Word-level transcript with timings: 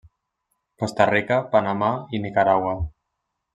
Costa 0.83 1.07
Rica, 1.09 1.37
Panamà 1.53 1.91
i 2.19 2.25
Nicaragua. 2.25 2.75